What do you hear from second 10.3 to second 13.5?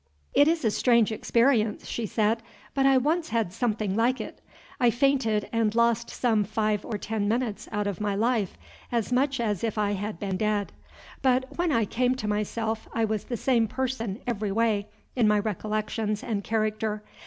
dead. But when I came to myself, I was the